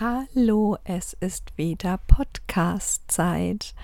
[0.00, 3.74] Hallo, es ist wieder Podcast-Zeit.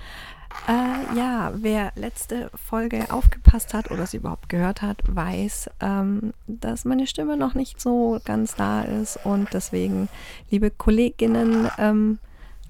[0.68, 6.84] Äh, ja, wer letzte Folge aufgepasst hat oder sie überhaupt gehört hat, weiß, ähm, dass
[6.84, 10.08] meine Stimme noch nicht so ganz da ist und deswegen,
[10.50, 12.20] liebe Kolleginnen, ähm,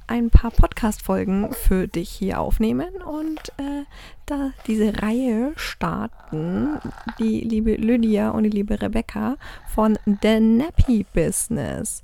[0.07, 3.85] ein paar Podcast-Folgen für dich hier aufnehmen und äh,
[4.27, 6.79] da diese Reihe starten,
[7.19, 9.37] die liebe Lydia und die liebe Rebecca
[9.75, 12.03] von The Nappy Business.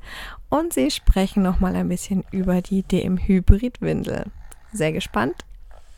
[0.49, 4.27] Und sie sprechen nochmal ein bisschen über die DM-Hybrid-Windel.
[4.73, 5.45] Sehr gespannt,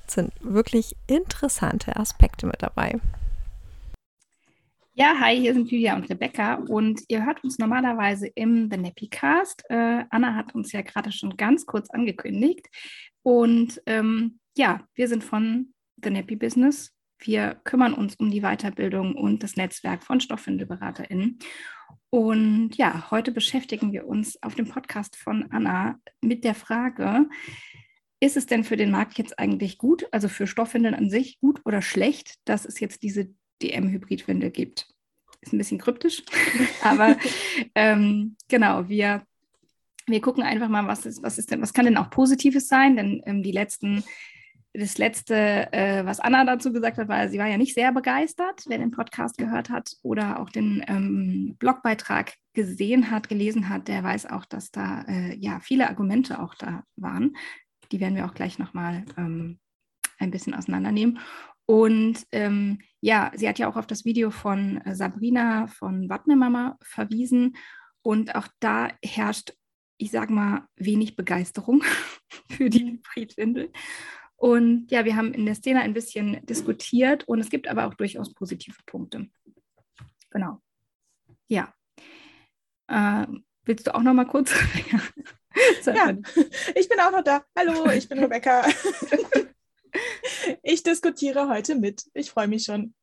[0.06, 3.00] sind wirklich interessante Aspekte mit dabei.
[4.94, 9.08] Ja, hi, hier sind Julia und Rebecca und ihr hört uns normalerweise im The Nappy
[9.08, 9.64] Cast.
[9.70, 12.68] Äh, Anna hat uns ja gerade schon ganz kurz angekündigt.
[13.22, 15.72] Und ähm, ja, wir sind von
[16.04, 16.92] The Nappy Business.
[17.18, 21.38] Wir kümmern uns um die Weiterbildung und das Netzwerk von StoffwindelberaterInnen.
[22.10, 27.30] Und ja, heute beschäftigen wir uns auf dem Podcast von Anna mit der Frage,
[28.20, 31.62] ist es denn für den Markt jetzt eigentlich gut, also für Stoffwindeln an sich gut
[31.64, 34.88] oder schlecht, dass es jetzt diese DM-Hybridwindel gibt.
[35.40, 36.22] Ist ein bisschen kryptisch,
[36.82, 37.16] aber
[37.74, 39.26] ähm, genau, wir,
[40.06, 42.96] wir gucken einfach mal, was ist, was ist denn, was kann denn auch Positives sein,
[42.96, 44.04] denn ähm, die letzten
[44.74, 48.62] das letzte, äh, was Anna dazu gesagt hat, war, sie war ja nicht sehr begeistert,
[48.66, 54.02] wer den Podcast gehört hat oder auch den ähm, Blogbeitrag gesehen hat, gelesen hat, der
[54.02, 57.36] weiß auch, dass da äh, ja viele Argumente auch da waren.
[57.90, 59.58] Die werden wir auch gleich nochmal ähm,
[60.18, 61.18] ein bisschen auseinandernehmen.
[61.66, 66.78] Und ähm, ja, sie hat ja auch auf das Video von äh, Sabrina von Wattnemama
[66.82, 67.56] verwiesen.
[68.02, 69.54] Und auch da herrscht,
[69.96, 71.82] ich sage mal, wenig Begeisterung
[72.50, 73.70] für die Friedwindel.
[74.36, 77.94] Und ja, wir haben in der Szene ein bisschen diskutiert und es gibt aber auch
[77.94, 79.28] durchaus positive Punkte.
[80.30, 80.60] Genau.
[81.46, 81.72] Ja.
[82.88, 83.26] Äh,
[83.64, 84.52] willst du auch noch mal kurz?
[85.86, 86.16] ja,
[86.74, 87.44] ich bin auch noch da.
[87.56, 88.64] Hallo, ich bin Rebecca.
[90.62, 92.04] Ich diskutiere heute mit.
[92.14, 92.94] Ich freue mich schon.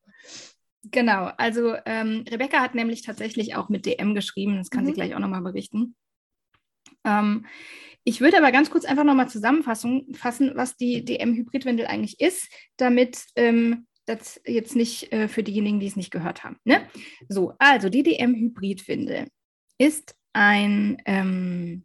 [0.82, 4.88] Genau, also ähm, Rebecca hat nämlich tatsächlich auch mit DM geschrieben, das kann mhm.
[4.88, 5.94] sie gleich auch nochmal berichten.
[7.04, 7.46] Ähm,
[8.04, 13.26] ich würde aber ganz kurz einfach nochmal zusammenfassen, fassen, was die DM-Hybridwindel eigentlich ist, damit
[13.36, 16.56] ähm, das jetzt nicht äh, für diejenigen, die es nicht gehört haben.
[16.64, 16.88] Ne?
[17.28, 19.28] So, also die DM-Hybridwindel
[19.78, 21.84] ist ein ähm,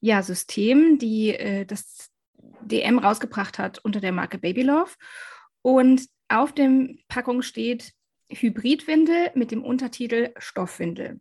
[0.00, 2.11] ja, System, die äh, das
[2.64, 4.96] DM rausgebracht hat unter der Marke Babylove.
[5.62, 7.92] Und auf dem Packung steht
[8.30, 11.20] Hybridwindel mit dem Untertitel Stoffwindel.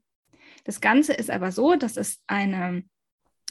[0.63, 2.83] Das Ganze ist aber so, dass es eine,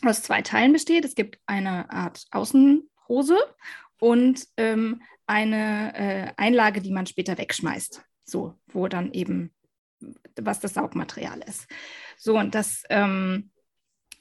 [0.02, 1.04] aus zwei Teilen besteht.
[1.04, 3.38] Es gibt eine Art Außenhose
[3.98, 8.02] und ähm, eine äh, Einlage, die man später wegschmeißt.
[8.24, 9.52] So, wo dann eben,
[10.40, 11.66] was das Saugmaterial ist.
[12.16, 13.50] So, und das ähm,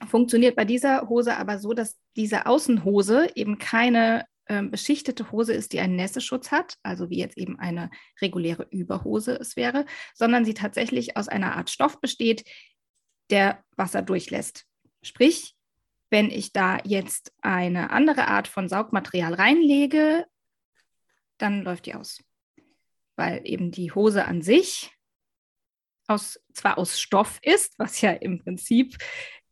[0.08, 5.74] funktioniert bei dieser Hose aber so, dass diese Außenhose eben keine äh, beschichtete Hose ist,
[5.74, 10.54] die einen Nässeschutz hat, also wie jetzt eben eine reguläre Überhose es wäre, sondern sie
[10.54, 12.50] tatsächlich aus einer Art Stoff besteht,
[13.30, 14.66] der Wasser durchlässt.
[15.02, 15.56] Sprich,
[16.10, 20.26] wenn ich da jetzt eine andere Art von Saugmaterial reinlege,
[21.38, 22.24] dann läuft die aus.
[23.16, 24.92] Weil eben die Hose an sich
[26.10, 28.98] aus, zwar aus Stoff ist, was ja im Prinzip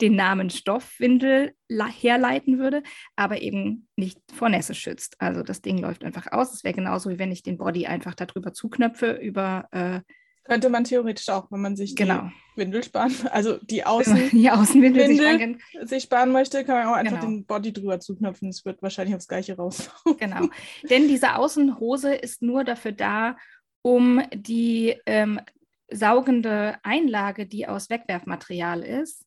[0.02, 2.84] den Namen Stoffwindel herleiten würde,
[3.16, 5.16] aber eben nicht vor Nässe schützt.
[5.20, 6.54] Also das Ding läuft einfach aus.
[6.54, 9.68] Es wäre genauso, wie wenn ich den Body einfach darüber zuknöpfe, über.
[9.72, 10.02] Äh,
[10.44, 12.30] Könnte man theoretisch auch, wenn man sich genau.
[12.56, 16.88] die Windel sparen, also die, Außen die Außenwindel Windel sich, sich, sparen möchte, kann man
[16.88, 17.32] auch einfach genau.
[17.32, 18.50] den Body drüber zuknöpfen.
[18.50, 19.90] Es wird wahrscheinlich aufs Gleiche raus.
[20.20, 20.48] Genau.
[20.90, 23.36] Denn diese Außenhose ist nur dafür da,
[23.82, 25.40] um die ähm,
[25.90, 29.26] saugende Einlage, die aus Wegwerfmaterial ist,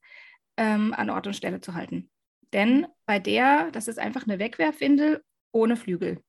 [0.56, 2.10] ähm, an Ort und Stelle zu halten.
[2.52, 5.22] Denn bei der, das ist einfach eine Wegwerfwindel
[5.52, 6.22] ohne Flügel,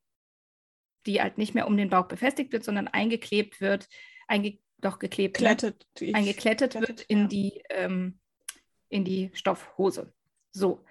[1.06, 3.88] die halt nicht mehr um den Bauch befestigt wird, sondern eingeklebt wird,
[4.28, 5.38] einge doch geklebt?
[5.38, 6.13] Klettet, ne?
[6.13, 7.27] eingeklettet wird in, ja.
[7.27, 8.19] die, ähm,
[8.89, 10.13] in die Stoffhose.
[10.51, 10.84] So.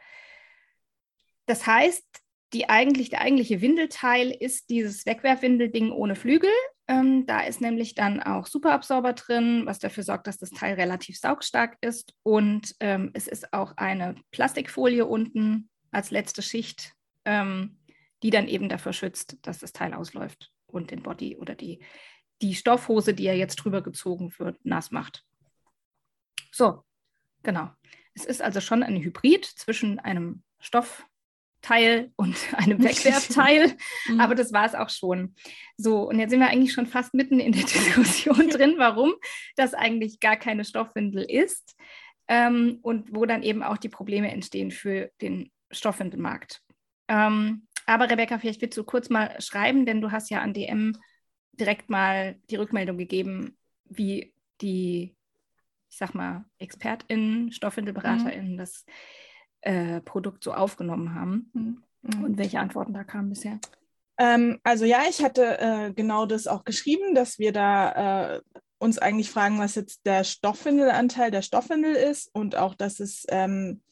[1.47, 2.07] Das heißt,
[2.53, 6.51] die eigentlich, der eigentliche Windelteil ist dieses Wegwerfwindelding ohne Flügel.
[6.91, 11.21] Ähm, da ist nämlich dann auch Superabsorber drin, was dafür sorgt, dass das Teil relativ
[11.21, 12.15] saugstark ist.
[12.25, 17.79] Und ähm, es ist auch eine Plastikfolie unten als letzte Schicht, ähm,
[18.25, 21.79] die dann eben dafür schützt, dass das Teil ausläuft und den Body oder die,
[22.43, 25.25] die Stoffhose, die ja jetzt drüber gezogen wird, nass macht.
[26.51, 26.83] So,
[27.45, 27.71] genau.
[28.15, 30.43] Es ist also schon ein Hybrid zwischen einem
[31.61, 33.77] Stoffteil und einem Wegwerfteil,
[34.09, 34.21] mhm.
[34.21, 35.35] aber das war es auch schon.
[35.77, 39.15] So, und jetzt sind wir eigentlich schon fast mitten in der Diskussion drin, warum
[39.57, 41.77] das eigentlich gar keine Stoffwindel ist
[42.29, 46.63] ähm, und wo dann eben auch die Probleme entstehen für den Stoffwindelmarkt.
[47.09, 50.97] Ähm, aber Rebecca, vielleicht willst du kurz mal schreiben, denn du hast ja an DM
[51.53, 55.17] direkt mal die Rückmeldung gegeben, wie die,
[55.91, 58.59] ich sag mal, ExpertInnen, StoffwindelberaterInnen mhm.
[58.59, 58.85] das
[59.63, 61.51] äh, Produkt so aufgenommen haben
[62.03, 62.25] mhm.
[62.25, 63.59] und welche Antworten da kamen bisher.
[64.19, 68.41] Ähm, also ja, ich hatte äh, genau das auch geschrieben, dass wir da äh,
[68.79, 73.83] uns eigentlich fragen, was jetzt der Stoffwindelanteil der Stoffwindel ist und auch, dass es ähm,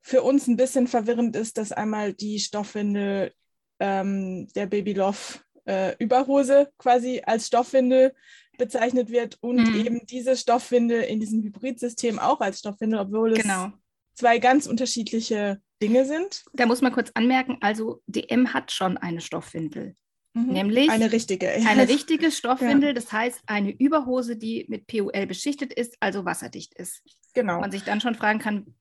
[0.00, 3.32] für uns ein bisschen verwirrend ist, dass einmal die Stoffwindel
[3.80, 8.14] ähm, der Baby Love äh, Überhose quasi als Stoffwindel
[8.56, 9.86] bezeichnet wird und mhm.
[9.86, 13.72] eben diese Stoffwindel in diesem Hybridsystem auch als Stoffwindel, obwohl es genau.
[14.16, 16.44] Zwei ganz unterschiedliche Dinge sind.
[16.54, 19.94] Da muss man kurz anmerken, also DM hat schon eine Stoffwindel.
[20.32, 20.52] Mhm.
[20.52, 21.48] Nämlich eine richtige.
[21.48, 22.94] Eine richtige Stoffwindel, ja.
[22.94, 27.02] das heißt eine Überhose, die mit PUL beschichtet ist, also wasserdicht ist.
[27.34, 27.60] Genau.
[27.60, 28.74] Man sich dann schon fragen kann,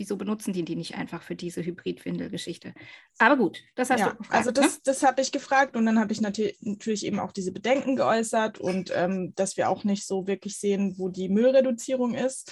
[0.00, 2.72] wieso benutzen die die nicht einfach für diese Hybridwindel-Geschichte?
[3.18, 4.34] Aber gut, das hast ja, du gefragt.
[4.34, 4.80] Also das, ne?
[4.84, 8.90] das habe ich gefragt und dann habe ich natürlich eben auch diese Bedenken geäußert und
[8.94, 12.50] ähm, dass wir auch nicht so wirklich sehen, wo die Müllreduzierung ist.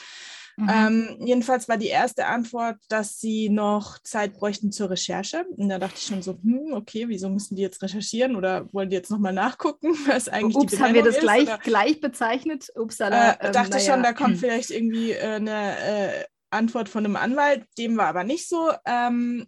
[0.59, 0.69] Mhm.
[0.69, 5.47] Ähm, jedenfalls war die erste Antwort, dass sie noch Zeit bräuchten zur Recherche.
[5.57, 8.91] Und da dachte ich schon so, hm, okay, wieso müssen die jetzt recherchieren oder wollen
[8.91, 12.73] die jetzt nochmal nachgucken, was eigentlich Ups, die haben wir das ist, gleich, gleich bezeichnet?
[12.75, 13.35] Upsala.
[13.35, 14.39] Äh, dachte ähm, schon, da kommt hm.
[14.39, 17.65] vielleicht irgendwie äh, eine äh, Antwort von einem Anwalt.
[17.79, 18.73] Dem war aber nicht so.
[18.85, 19.47] Ähm,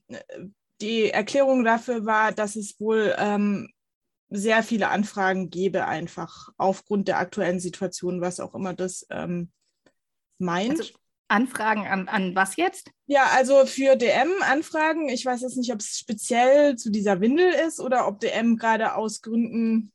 [0.81, 3.69] die Erklärung dafür war, dass es wohl ähm,
[4.29, 9.51] sehr viele Anfragen gäbe, einfach aufgrund der aktuellen Situation, was auch immer das ähm,
[10.39, 10.79] meint.
[10.79, 11.00] Also
[11.31, 12.91] Anfragen an, an was jetzt?
[13.07, 15.09] Ja, also für DM-Anfragen.
[15.09, 18.95] Ich weiß jetzt nicht, ob es speziell zu dieser Windel ist oder ob DM gerade
[18.95, 19.93] aus Gründen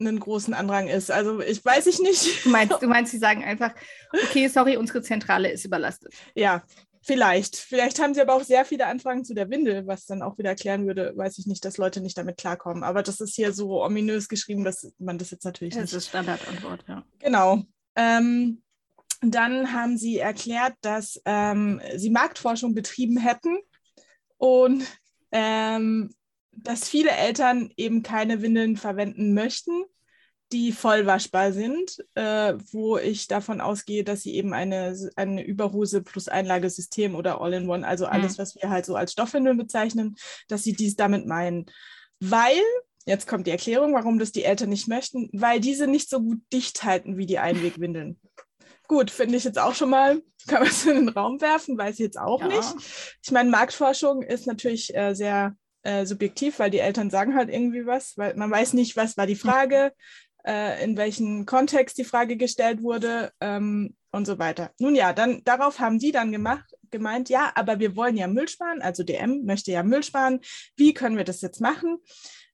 [0.00, 1.10] einen großen Andrang ist.
[1.10, 2.44] Also ich weiß ich nicht.
[2.44, 3.74] Du meinst, du meinst, sie sagen einfach,
[4.12, 6.14] okay, sorry, unsere Zentrale ist überlastet.
[6.34, 6.62] Ja,
[7.02, 7.56] vielleicht.
[7.56, 10.50] Vielleicht haben sie aber auch sehr viele Anfragen zu der Windel, was dann auch wieder
[10.50, 12.82] erklären würde, weiß ich nicht, dass Leute nicht damit klarkommen.
[12.82, 15.94] Aber das ist hier so ominös geschrieben, dass man das jetzt natürlich das nicht.
[15.94, 17.04] Das ist Standardantwort, ja.
[17.20, 17.62] Genau.
[17.94, 18.62] Ähm,
[19.22, 23.58] dann haben sie erklärt, dass ähm, sie Marktforschung betrieben hätten
[24.36, 24.84] und
[25.30, 26.12] ähm,
[26.52, 29.84] dass viele Eltern eben keine Windeln verwenden möchten,
[30.52, 36.28] die vollwaschbar sind, äh, wo ich davon ausgehe, dass sie eben eine, eine Überhose plus
[36.28, 38.42] Einlagesystem oder All-in-One, also alles, mhm.
[38.42, 40.16] was wir halt so als Stoffwindeln bezeichnen,
[40.48, 41.66] dass sie dies damit meinen.
[42.20, 42.60] Weil,
[43.06, 46.40] jetzt kommt die Erklärung, warum das die Eltern nicht möchten, weil diese nicht so gut
[46.52, 48.20] dicht halten wie die Einwegwindeln.
[48.92, 51.94] Gut, finde ich jetzt auch schon mal, kann man es in den Raum werfen, weiß
[51.94, 52.48] ich jetzt auch ja.
[52.48, 52.74] nicht.
[53.22, 57.86] Ich meine, Marktforschung ist natürlich äh, sehr äh, subjektiv, weil die Eltern sagen halt irgendwie
[57.86, 59.94] was, weil man weiß nicht, was war die Frage,
[60.46, 64.72] äh, in welchem Kontext die Frage gestellt wurde ähm, und so weiter.
[64.78, 68.48] Nun ja, dann darauf haben die dann gemacht, gemeint, ja, aber wir wollen ja Müll
[68.48, 70.40] sparen, also DM möchte ja Müll sparen.
[70.76, 71.96] Wie können wir das jetzt machen?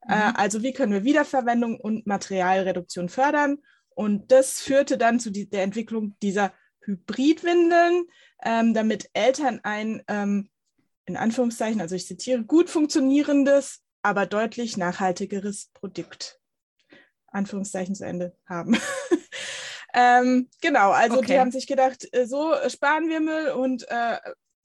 [0.09, 0.37] Äh, mhm.
[0.37, 3.59] also wie können wir Wiederverwendung und Materialreduktion fördern?
[3.99, 6.53] Und das führte dann zu die, der Entwicklung dieser
[6.85, 8.05] Hybridwindeln,
[8.45, 10.51] ähm, damit Eltern ein, ähm,
[11.07, 16.39] in Anführungszeichen, also ich zitiere, gut funktionierendes, aber deutlich nachhaltigeres Produkt,
[17.27, 18.79] Anführungszeichen zu Ende haben.
[19.95, 21.27] ähm, genau, also okay.
[21.27, 24.19] die haben sich gedacht, äh, so sparen wir Müll und äh,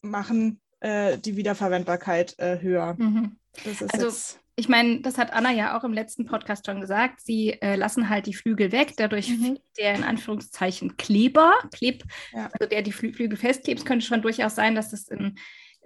[0.04, 2.94] machen äh, die Wiederverwendbarkeit äh, höher.
[3.00, 3.40] Mhm.
[3.64, 6.80] Das ist also, jetzt ich meine, das hat Anna ja auch im letzten Podcast schon
[6.80, 7.22] gesagt.
[7.22, 9.58] Sie äh, lassen halt die Flügel weg, dadurch mhm.
[9.80, 12.50] der in Anführungszeichen Kleber, Kleb, ja.
[12.52, 13.80] also der die Flü Flügel festklebt.
[13.80, 15.36] Es könnte schon durchaus sein, dass das, in,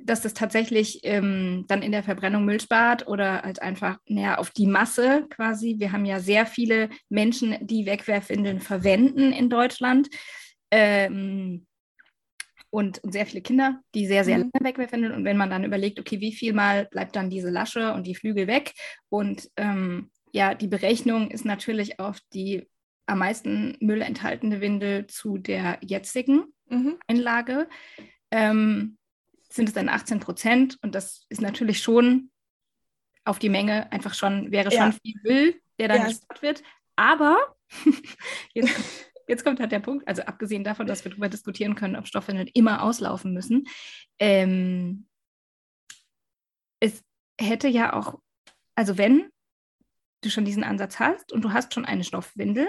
[0.02, 4.50] dass das tatsächlich ähm, dann in der Verbrennung Müll spart oder halt einfach näher auf
[4.50, 5.76] die Masse quasi.
[5.80, 10.10] Wir haben ja sehr viele Menschen, die Wegwerfwindeln verwenden in Deutschland.
[10.72, 11.67] Ähm,
[12.70, 14.52] und, und sehr viele Kinder, die sehr, sehr mhm.
[14.54, 15.12] lange wegwerfen.
[15.12, 18.16] Und wenn man dann überlegt, okay, wie viel mal bleibt dann diese Lasche und die
[18.16, 18.74] Flügel weg?
[19.10, 22.68] Und ähm, ja, die Berechnung ist natürlich auf die
[23.06, 26.98] am meisten Müll enthaltene Windel zu der jetzigen mhm.
[27.08, 27.70] Einlage.
[28.32, 28.98] Ähm,
[29.50, 32.32] sind es dann 18 Prozent und das ist natürlich schon
[33.24, 34.92] auf die Menge einfach schon, wäre schon ja.
[34.92, 36.08] viel Müll, der dann ja.
[36.08, 36.64] gespart wird.
[36.98, 37.38] Aber
[38.54, 42.08] jetzt jetzt kommt halt der Punkt, also abgesehen davon, dass wir darüber diskutieren können, ob
[42.08, 43.68] Stoffwindeln immer auslaufen müssen.
[44.20, 45.08] Ähm,
[47.40, 48.20] hätte ja auch,
[48.76, 49.30] also wenn
[50.22, 52.68] du schon diesen Ansatz hast und du hast schon eine Stoffwindel,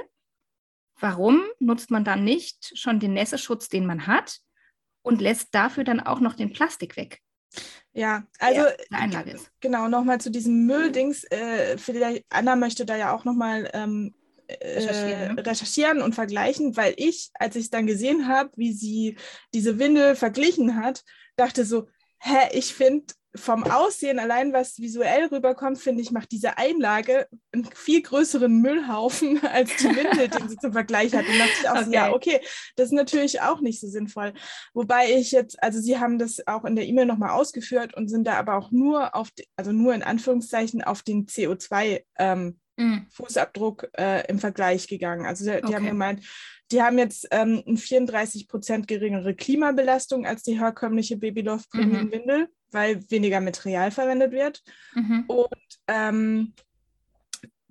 [1.00, 4.40] warum nutzt man dann nicht schon den Nässeschutz, den man hat
[5.02, 7.20] und lässt dafür dann auch noch den Plastik weg?
[7.92, 8.60] Ja, also
[8.90, 9.24] ja,
[9.60, 11.24] genau, nochmal zu diesem Mülldings.
[11.24, 14.14] Äh, vielleicht Anna möchte da ja auch nochmal ähm,
[14.48, 15.46] recherchieren, ne?
[15.46, 19.16] recherchieren und vergleichen, weil ich, als ich dann gesehen habe, wie sie
[19.54, 21.04] diese Windel verglichen hat,
[21.36, 21.88] dachte so,
[22.18, 27.66] hä, ich finde vom Aussehen, allein was visuell rüberkommt, finde ich, macht diese Einlage einen
[27.74, 31.26] viel größeren Müllhaufen als die Windel, den sie zum Vergleich hat.
[31.26, 31.84] Und dachte ich auch okay.
[31.84, 32.40] so, ja, okay,
[32.76, 34.32] das ist natürlich auch nicht so sinnvoll.
[34.72, 38.26] Wobei ich jetzt, also sie haben das auch in der E-Mail nochmal ausgeführt und sind
[38.26, 43.06] da aber auch nur auf, also nur in Anführungszeichen auf den CO2 ähm, mhm.
[43.10, 45.26] Fußabdruck äh, im Vergleich gegangen.
[45.26, 45.74] Also die, okay.
[45.74, 46.24] haben gemeint,
[46.70, 52.12] die haben jetzt ähm, eine 34 Prozent geringere Klimabelastung als die herkömmliche Babylove Premium mhm.
[52.12, 54.62] Windel, weil weniger Material verwendet wird.
[54.94, 55.24] Mhm.
[55.26, 55.48] Und
[55.86, 56.54] ähm,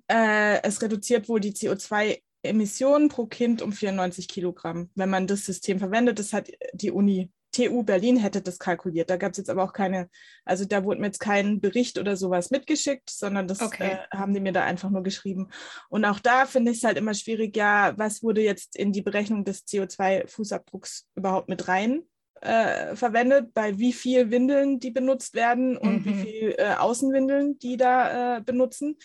[0.08, 5.44] äh, es reduziert wohl die CO2 Emissionen pro Kind um 94 Kilogramm, wenn man das
[5.44, 6.18] System verwendet.
[6.18, 9.10] Das hat die Uni TU Berlin hätte das kalkuliert.
[9.10, 10.08] Da gab es jetzt aber auch keine,
[10.44, 13.98] also da wurde mir jetzt kein Bericht oder sowas mitgeschickt, sondern das okay.
[14.10, 15.48] äh, haben die mir da einfach nur geschrieben.
[15.88, 19.02] Und auch da finde ich es halt immer schwierig, ja, was wurde jetzt in die
[19.02, 22.02] Berechnung des CO2-Fußabdrucks überhaupt mit rein
[22.40, 26.04] äh, verwendet, bei wie viel Windeln die benutzt werden und mhm.
[26.04, 28.96] wie viel äh, Außenwindeln die da äh, benutzen.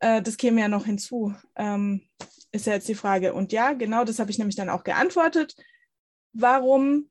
[0.00, 1.34] Äh, das käme ja noch hinzu.
[1.56, 2.02] Ähm,
[2.52, 3.34] ist ja jetzt die Frage.
[3.34, 5.56] Und ja, genau das habe ich nämlich dann auch geantwortet.
[6.32, 7.10] Warum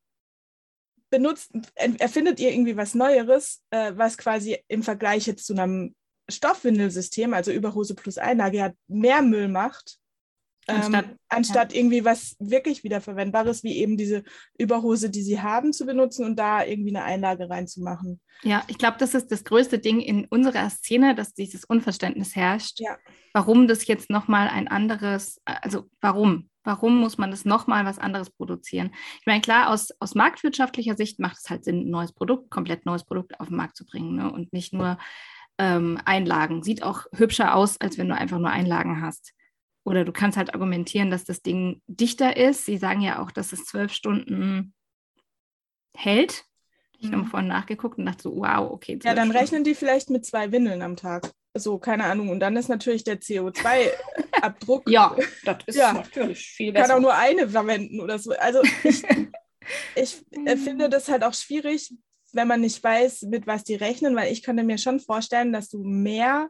[1.14, 1.52] benutzt,
[2.00, 5.94] erfindet ihr irgendwie was Neueres, äh, was quasi im Vergleich jetzt zu einem
[6.28, 10.00] Stoffwindelsystem, also Überhose plus Einlage, ja mehr Müll macht,
[10.68, 11.80] ähm, anstatt, anstatt ja.
[11.80, 14.24] irgendwie was wirklich wiederverwendbares, wie eben diese
[14.58, 18.20] Überhose, die sie haben, zu benutzen und da irgendwie eine Einlage reinzumachen.
[18.42, 22.80] Ja, ich glaube, das ist das größte Ding in unserer Szene, dass dieses Unverständnis herrscht,
[22.80, 22.98] ja.
[23.34, 26.50] warum das jetzt nochmal ein anderes, also warum?
[26.64, 28.92] Warum muss man das nochmal was anderes produzieren?
[29.20, 32.86] Ich meine, klar, aus, aus marktwirtschaftlicher Sicht macht es halt Sinn, ein neues Produkt, komplett
[32.86, 34.32] neues Produkt auf den Markt zu bringen ne?
[34.32, 34.98] und nicht nur
[35.58, 36.64] ähm, Einlagen.
[36.64, 39.34] Sieht auch hübscher aus, als wenn du einfach nur Einlagen hast.
[39.84, 42.66] Oder du kannst halt argumentieren, dass das Ding dichter ist.
[42.66, 44.74] Sie sagen ja auch, dass es zwölf Stunden
[45.96, 46.46] hält.
[46.98, 47.16] Ich mhm.
[47.16, 48.98] habe vorhin nachgeguckt und dachte so, wow, okay.
[49.04, 49.38] Ja, dann Stunden.
[49.38, 52.30] rechnen die vielleicht mit zwei Windeln am Tag so, keine Ahnung.
[52.30, 54.84] Und dann ist natürlich der CO2-Abdruck.
[54.90, 56.88] ja, das ist ja, natürlich viel besser.
[56.88, 58.32] Kann auch nur eine verwenden oder so.
[58.32, 59.04] Also ich,
[59.96, 61.94] ich äh, finde das halt auch schwierig,
[62.32, 65.70] wenn man nicht weiß, mit was die rechnen, weil ich könnte mir schon vorstellen, dass
[65.70, 66.50] du mehr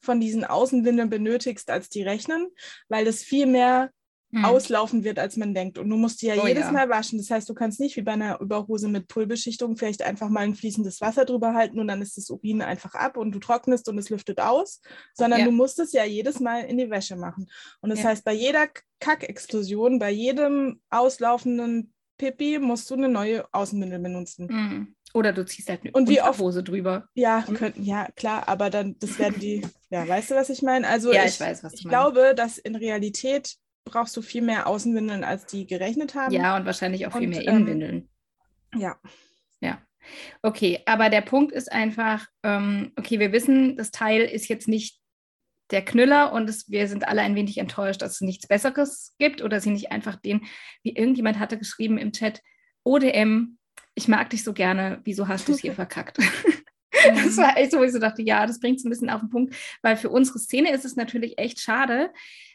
[0.00, 2.48] von diesen Außenwindeln benötigst, als die rechnen,
[2.88, 3.90] weil das viel mehr
[4.32, 4.44] hm.
[4.44, 5.78] auslaufen wird, als man denkt.
[5.78, 6.72] Und du musst die ja oh, jedes ja.
[6.72, 7.18] Mal waschen.
[7.18, 10.54] Das heißt, du kannst nicht wie bei einer Überhose mit Pullbeschichtung vielleicht einfach mal ein
[10.54, 13.98] fließendes Wasser drüber halten und dann ist das Urin einfach ab und du trocknest und
[13.98, 14.80] es lüftet aus,
[15.14, 15.44] sondern ja.
[15.46, 17.50] du musst es ja jedes Mal in die Wäsche machen.
[17.80, 18.08] Und das ja.
[18.08, 18.68] heißt, bei jeder
[19.00, 24.46] Kackexplosion, bei jedem auslaufenden Pipi musst du eine neue Außenwindel benutzen.
[24.46, 24.94] Mhm.
[25.14, 27.06] Oder du ziehst halt eine und wie Hose drüber.
[27.14, 27.54] Ja, mhm.
[27.54, 30.88] können, ja, klar, aber dann, das werden die, ja, weißt du, was ich meine?
[30.88, 35.24] Also ja, ich, ich weiß, ich glaube, dass in Realität brauchst du viel mehr Außenwindeln,
[35.24, 36.32] als die gerechnet haben.
[36.32, 38.08] Ja, und wahrscheinlich auch viel und, mehr Innenwindeln.
[38.74, 38.96] Ähm, ja.
[39.60, 39.82] Ja.
[40.42, 44.98] Okay, aber der Punkt ist einfach, ähm, okay, wir wissen, das Teil ist jetzt nicht
[45.70, 49.42] der Knüller und es, wir sind alle ein wenig enttäuscht, dass es nichts Besseres gibt
[49.42, 50.44] oder sie nicht einfach den,
[50.82, 52.42] wie irgendjemand hatte geschrieben im Chat,
[52.84, 53.58] ODM,
[53.94, 56.18] ich mag dich so gerne, wieso hast du es hier verkackt?
[57.24, 59.20] das war echt so, wo ich so dachte, ja, das bringt es ein bisschen auf
[59.20, 62.10] den Punkt, weil für unsere Szene ist es natürlich echt schade,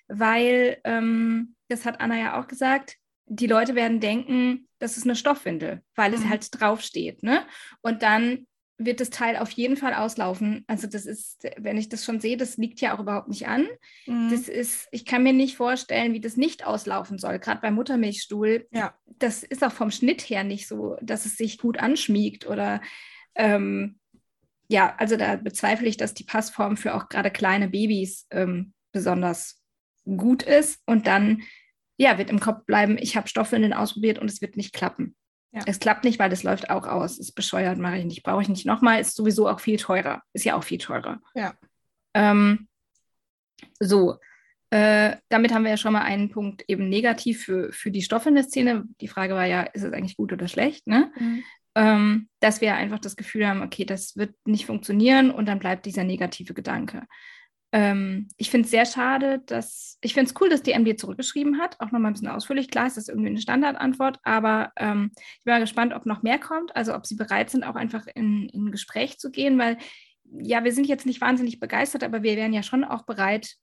[0.07, 5.15] weil, ähm, das hat Anna ja auch gesagt, die Leute werden denken, das ist eine
[5.15, 6.29] Stoffwindel, weil es mhm.
[6.29, 7.23] halt draufsteht.
[7.23, 7.45] Ne?
[7.81, 10.63] Und dann wird das Teil auf jeden Fall auslaufen.
[10.67, 13.67] Also das ist, wenn ich das schon sehe, das liegt ja auch überhaupt nicht an.
[14.05, 14.29] Mhm.
[14.29, 17.39] Das ist, ich kann mir nicht vorstellen, wie das nicht auslaufen soll.
[17.39, 18.93] Gerade beim Muttermilchstuhl, ja.
[19.17, 22.81] das ist auch vom Schnitt her nicht so, dass es sich gut anschmiegt oder
[23.35, 23.99] ähm,
[24.69, 29.61] ja, also da bezweifle ich, dass die Passform für auch gerade kleine Babys ähm, besonders
[30.05, 31.43] gut ist und dann
[31.97, 35.15] ja, wird im Kopf bleiben, ich habe Stoffwindeln ausprobiert und es wird nicht klappen.
[35.51, 35.61] Ja.
[35.65, 37.17] Es klappt nicht, weil das läuft auch aus.
[37.17, 38.23] Ist bescheuert, mache ich nicht.
[38.23, 39.01] Brauche ich nicht nochmal.
[39.01, 40.21] Ist sowieso auch viel teurer.
[40.33, 41.19] Ist ja auch viel teurer.
[41.33, 41.55] Ja.
[42.13, 42.67] Ähm,
[43.79, 44.17] so,
[44.69, 48.83] äh, damit haben wir ja schon mal einen Punkt eben negativ für, für die Stoffwindelszene.
[49.01, 50.85] Die Frage war ja, ist es eigentlich gut oder schlecht?
[50.85, 51.11] Ne?
[51.17, 51.43] Mhm.
[51.77, 55.85] Ähm, dass wir einfach das Gefühl haben, okay, das wird nicht funktionieren und dann bleibt
[55.85, 57.03] dieser negative Gedanke.
[57.71, 61.59] Ähm, ich finde es sehr schade, dass ich finde es cool, dass die MD zurückgeschrieben
[61.59, 62.71] hat, auch nochmal ein bisschen ausführlich.
[62.71, 66.39] Klar ist das irgendwie eine Standardantwort, aber ähm, ich bin mal gespannt, ob noch mehr
[66.39, 69.77] kommt, also ob sie bereit sind, auch einfach in, in ein Gespräch zu gehen, weil
[70.23, 73.55] ja, wir sind jetzt nicht wahnsinnig begeistert, aber wir wären ja schon auch bereit,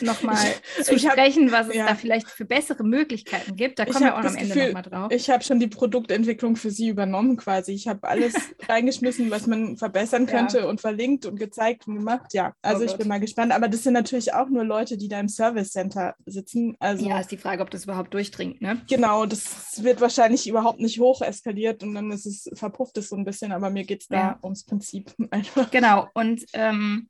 [0.00, 0.36] nochmal
[0.82, 1.86] zu ich hab- sprechen, was es ja.
[1.86, 3.78] da vielleicht für bessere Möglichkeiten gibt.
[3.78, 5.12] Da kommen wir auch am Ende nochmal drauf.
[5.12, 7.72] Ich habe schon die Produktentwicklung für sie übernommen quasi.
[7.72, 8.34] Ich habe alles
[8.68, 10.32] reingeschmissen, was man verbessern Ja.
[10.38, 12.32] könnte und verlinkt und gezeigt und gemacht.
[12.32, 12.98] Ja, also Oh ich Gott.
[13.00, 13.52] bin mal gespannt.
[13.52, 16.76] Aber das sind natürlich auch nur Leute, die da im Service Center sitzen.
[16.80, 18.80] Also ja, ist die Frage, ob das überhaupt durchdringt, ne?
[18.88, 23.16] genau, das wird wahrscheinlich überhaupt nicht hoch eskaliert und dann ist es, verpufft es so
[23.16, 23.52] ein bisschen.
[23.52, 24.38] Aber mir geht es da Ja.
[24.42, 25.70] ums Prinzip einfach.
[25.70, 26.08] Genau.
[26.14, 27.08] Und ähm,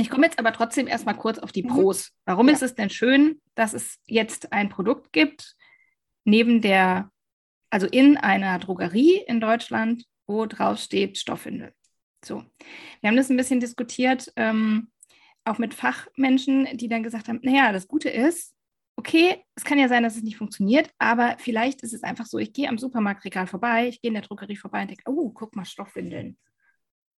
[0.00, 1.68] ich komme jetzt aber trotzdem erstmal kurz auf die Mhm.
[1.68, 2.12] Pros.
[2.24, 2.54] Warum Ja.
[2.54, 5.56] ist es denn schön, dass es jetzt ein Produkt gibt,
[6.24, 7.10] neben der,
[7.70, 11.72] also in einer Drogerie in Deutschland, wo drauf steht Stoffwindel?
[12.24, 12.44] So.
[13.00, 14.90] Wir haben das ein bisschen diskutiert, ähm,
[15.44, 18.54] auch mit Fachmenschen, die dann gesagt haben, naja, das Gute ist,
[18.96, 22.38] okay, es kann ja sein, dass es nicht funktioniert, aber vielleicht ist es einfach so,
[22.38, 25.56] ich gehe am Supermarktregal vorbei, ich gehe in der Drogerie vorbei und denke, oh, guck
[25.56, 26.36] mal, Stoffwindeln.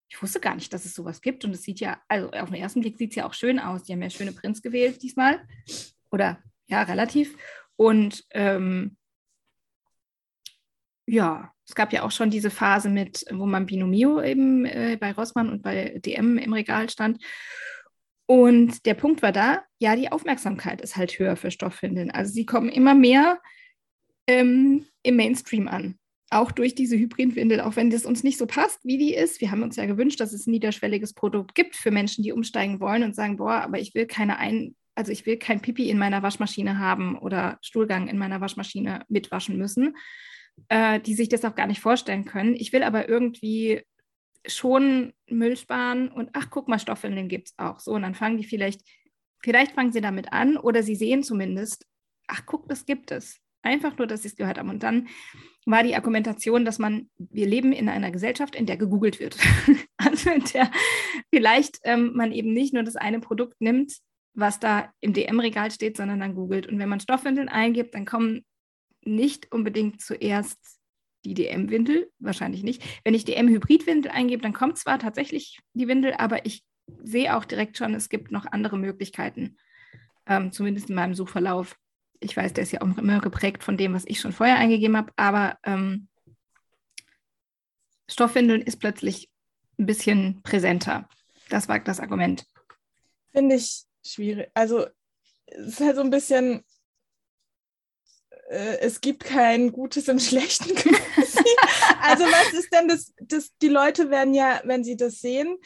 [0.09, 1.43] Ich wusste gar nicht, dass es sowas gibt.
[1.45, 3.83] Und es sieht ja, also auf den ersten Blick sieht es ja auch schön aus.
[3.83, 5.41] Die haben ja schöne Prints gewählt diesmal.
[6.11, 7.35] Oder ja, relativ.
[7.75, 8.97] Und ähm,
[11.05, 15.11] ja, es gab ja auch schon diese Phase mit, wo man Binomio eben äh, bei
[15.11, 17.23] Rossmann und bei DM im Regal stand.
[18.25, 22.11] Und der Punkt war da, ja, die Aufmerksamkeit ist halt höher für Stoffwindeln.
[22.11, 23.39] Also sie kommen immer mehr
[24.27, 25.99] ähm, im Mainstream an.
[26.33, 29.39] Auch durch diese Hybridwindel, auch wenn das uns nicht so passt, wie die ist.
[29.39, 32.79] Wir haben uns ja gewünscht, dass es ein niederschwelliges Produkt gibt für Menschen, die umsteigen
[32.79, 35.99] wollen und sagen, boah, aber ich will keine ein, also ich will kein Pipi in
[35.99, 39.95] meiner Waschmaschine haben oder Stuhlgang in meiner Waschmaschine mitwaschen müssen,
[40.69, 42.55] äh, die sich das auch gar nicht vorstellen können.
[42.55, 43.83] Ich will aber irgendwie
[44.47, 47.79] schon Müll sparen und ach, guck mal, Stoffwindeln gibt es auch.
[47.79, 48.81] So, und dann fangen die vielleicht,
[49.39, 51.85] vielleicht fangen sie damit an oder sie sehen zumindest,
[52.27, 53.42] ach, guck, das gibt es.
[53.63, 54.69] Einfach nur, dass sie es gehört haben.
[54.69, 55.07] Und dann
[55.65, 59.37] war die Argumentation, dass man, wir leben in einer Gesellschaft, in der gegoogelt wird.
[59.97, 60.69] also in der
[61.33, 63.93] vielleicht ähm, man eben nicht nur das eine Produkt nimmt,
[64.33, 66.67] was da im DM-Regal steht, sondern dann googelt.
[66.67, 68.43] Und wenn man Stoffwindeln eingibt, dann kommen
[69.05, 70.59] nicht unbedingt zuerst
[71.25, 72.83] die DM-Windel, wahrscheinlich nicht.
[73.03, 76.63] Wenn ich DM-Hybrid-Windel eingebe, dann kommt zwar tatsächlich die Windel, aber ich
[77.01, 79.57] sehe auch direkt schon, es gibt noch andere Möglichkeiten,
[80.27, 81.77] ähm, zumindest in meinem Suchverlauf.
[82.23, 84.97] Ich weiß, der ist ja auch immer geprägt von dem, was ich schon vorher eingegeben
[84.97, 86.07] habe, aber ähm,
[88.09, 89.29] Stoffwindeln ist plötzlich
[89.79, 91.07] ein bisschen präsenter.
[91.49, 92.45] Das war das Argument.
[93.31, 94.49] Finde ich schwierig.
[94.53, 94.85] Also
[95.45, 96.63] es ist halt so ein bisschen,
[98.49, 100.69] äh, es gibt kein Gutes im Schlechten.
[102.01, 105.57] also was ist denn das, das, die Leute werden ja, wenn sie das sehen,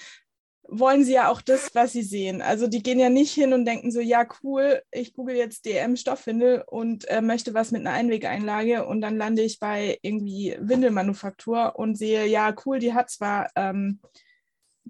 [0.69, 2.41] wollen sie ja auch das, was sie sehen.
[2.41, 5.95] Also die gehen ja nicht hin und denken so, ja cool, ich google jetzt DM
[5.95, 11.77] Stoffwindel und äh, möchte was mit einer Einwegeinlage und dann lande ich bei irgendwie Windelmanufaktur
[11.77, 13.99] und sehe, ja cool, die hat zwar ähm,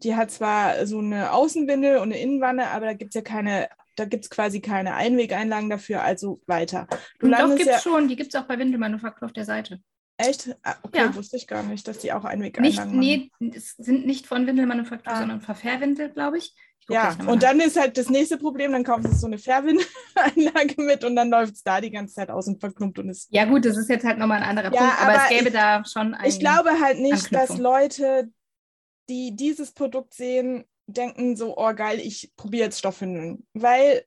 [0.03, 3.69] die hat zwar so eine Außenwindel und eine Innenwanne, aber da gibt es ja keine,
[3.95, 6.87] da gibt es quasi keine Einwegeinlagen dafür, also weiter.
[7.19, 9.45] Du Und doch gibt es ja, schon, die gibt es auch bei Windelmanufaktur auf der
[9.45, 9.79] Seite.
[10.17, 10.55] Echt?
[10.63, 11.15] Ah, okay, Ja.
[11.15, 12.99] wusste ich gar nicht, dass die auch Nicht, Einwegeinlagen machen.
[12.99, 15.19] nee, es sind nicht von Windelmanufaktur, Ah.
[15.19, 16.53] sondern von Fairwindel, glaube ich.
[16.79, 19.85] ich Ja, und dann ist halt das nächste Problem, dann kaufen sie so eine Fährwindeleinlage
[20.81, 23.27] mit und dann läuft es da die ganze Zeit aus und verklumpt und ist.
[23.31, 25.47] Ja, gut, das ist jetzt halt nochmal ein anderer Ja, Punkt, aber, es aber gäbe
[25.49, 26.29] ich- da schon ein.
[26.29, 27.57] Ich glaube halt nicht, dass.
[27.57, 28.29] Leute,
[29.09, 33.45] die dieses Produkt sehen, denken so, oh geil, ich probiere jetzt Stoffwindeln.
[33.53, 34.03] Weil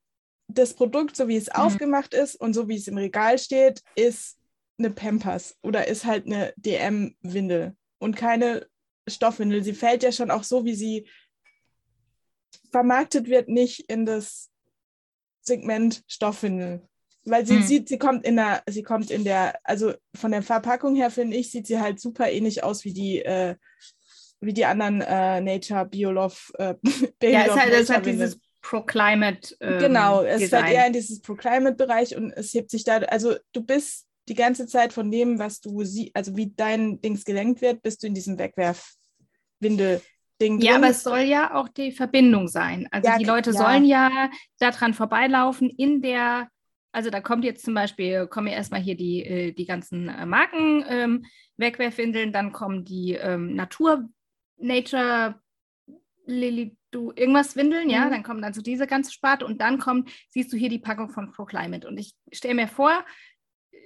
[0.49, 1.53] das Produkt, so wie es Mhm.
[1.55, 4.37] aufgemacht ist und so wie es im Regal steht, ist
[4.81, 8.66] eine Pampers oder ist halt eine DM-Windel und keine
[9.09, 9.62] Stoffwindel.
[9.62, 11.09] Sie fällt ja schon auch so, wie sie
[12.71, 14.51] vermarktet wird, nicht in das
[15.43, 16.83] Segment Stoffwindel.
[17.25, 17.62] Weil sie Hm.
[17.62, 21.37] sieht, sie kommt in der, sie kommt in der, also von der Verpackung her finde
[21.37, 23.57] ich, sieht sie halt super ähnlich aus wie die, äh,
[24.40, 26.75] wie die anderen äh, Nature Biolove äh,
[27.21, 28.29] Baby ja, es ist halt, es halt Windeln.
[28.29, 29.55] dieses Proclimate.
[29.61, 30.64] Ähm, Genau, es Design.
[30.64, 34.66] fällt eher in dieses Proclimate-Bereich und es hebt sich da, also du bist die ganze
[34.66, 38.14] Zeit von dem, was du siehst, also wie dein Dings gelenkt wird, bist du in
[38.14, 40.85] diesem Wegwerf-Windel-Ding Ja, drin.
[40.85, 42.87] aber es soll ja auch die Verbindung sein.
[42.90, 43.56] Also Ja, die Leute ja.
[43.56, 46.48] sollen ja daran vorbeilaufen in der,
[46.92, 50.26] also da kommt jetzt zum Beispiel, kommen ja erstmal hier die, äh, die ganzen äh,
[50.26, 51.24] Marken ähm,
[51.56, 54.09] Wegwerfwindeln, dann kommen die ähm, Natur,
[54.59, 55.40] Nature,
[56.26, 58.11] Lily, du, irgendwas Windeln, ja, Mhm.
[58.11, 61.11] dann kommen dann so diese ganze Sparte und dann kommt, siehst du hier die Packung
[61.11, 61.87] von ProClimate.
[61.88, 63.04] Und ich stelle mir vor,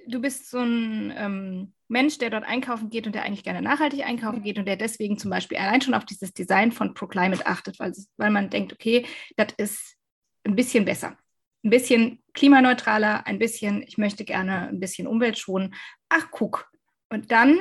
[0.07, 4.05] du bist so ein ähm, Mensch, der dort einkaufen geht und der eigentlich gerne nachhaltig
[4.05, 7.79] einkaufen geht und der deswegen zum Beispiel allein schon auf dieses Design von ProClimate achtet,
[7.79, 9.95] weil, weil man denkt, okay, das ist
[10.43, 11.17] ein bisschen besser.
[11.63, 15.73] Ein bisschen klimaneutraler, ein bisschen, ich möchte gerne ein bisschen Umwelt schonen.
[16.09, 16.69] Ach, guck.
[17.09, 17.59] Und dann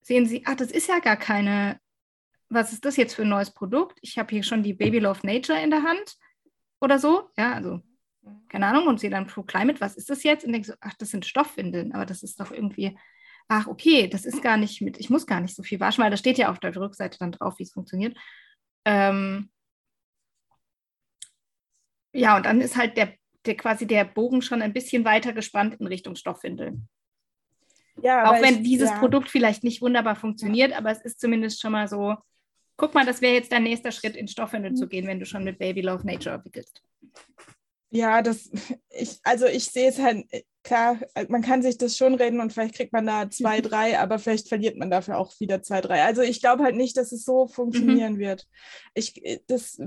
[0.00, 1.78] sehen sie, ach, das ist ja gar keine
[2.52, 3.98] was ist das jetzt für ein neues Produkt?
[4.02, 6.16] Ich habe hier schon die Baby Love Nature in der Hand
[6.80, 7.30] oder so.
[7.36, 7.80] Ja, also
[8.48, 8.86] keine Ahnung.
[8.86, 10.44] Und sehe dann Pro Climate, was ist das jetzt?
[10.44, 12.96] Und denke so, ach, das sind Stoffwindeln, aber das ist doch irgendwie,
[13.48, 16.10] ach, okay, das ist gar nicht mit, ich muss gar nicht so viel waschen, weil
[16.10, 18.16] da steht ja auf der Rückseite dann drauf, wie es funktioniert.
[18.84, 19.50] Ähm,
[22.12, 23.14] ja, und dann ist halt der,
[23.46, 26.88] der quasi der Bogen schon ein bisschen weiter gespannt in Richtung Stoffwindeln.
[28.02, 28.98] Ja, Auch wenn ich, dieses ja.
[28.98, 30.78] Produkt vielleicht nicht wunderbar funktioniert, ja.
[30.78, 32.16] aber es ist zumindest schon mal so,
[32.76, 35.44] guck mal, das wäre jetzt dein nächster Schritt, in Stoffwindeln zu gehen, wenn du schon
[35.44, 36.82] mit Baby Love Nature wickelst.
[37.94, 38.50] Ja, das,
[38.88, 40.24] ich, also ich sehe es halt,
[40.64, 44.18] klar, man kann sich das schon reden und vielleicht kriegt man da zwei, drei, aber
[44.18, 46.02] vielleicht verliert man dafür auch wieder zwei, drei.
[46.02, 48.18] Also ich glaube halt nicht, dass es so funktionieren mhm.
[48.18, 48.48] wird.
[48.94, 49.78] Ich, das,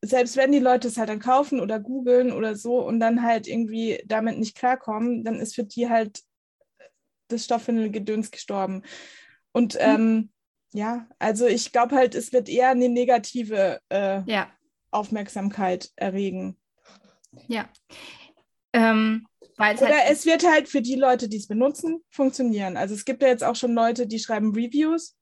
[0.00, 3.46] selbst wenn die Leute es halt dann kaufen oder googeln oder so und dann halt
[3.46, 6.22] irgendwie damit nicht klarkommen, dann ist für die halt
[7.28, 8.82] das Stoffwindelgedöns gestorben.
[9.52, 9.80] Und mhm.
[9.80, 10.30] ähm,
[10.72, 14.50] ja, also ich glaube halt, es wird eher eine negative äh, ja.
[14.90, 16.56] Aufmerksamkeit erregen.
[17.48, 17.68] Ja.
[18.72, 19.26] Ähm,
[19.58, 22.76] Oder halt es wird halt für die Leute, die es benutzen, funktionieren.
[22.76, 25.16] Also es gibt ja jetzt auch schon Leute, die schreiben Reviews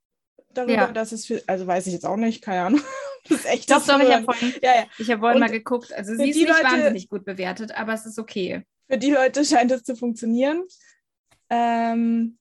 [0.52, 0.92] darüber, ja.
[0.92, 2.80] dass es für, also weiß ich jetzt auch nicht, keine Ahnung.
[3.28, 4.86] Das ist echt doch, doch, ich habe vorhin, ja, ja.
[4.96, 5.92] Ich hab vorhin mal geguckt.
[5.92, 8.64] Also sie ist nicht Leute, wahnsinnig gut bewertet, aber es ist okay.
[8.88, 10.64] Für die Leute scheint es zu funktionieren.
[11.50, 12.38] Ähm,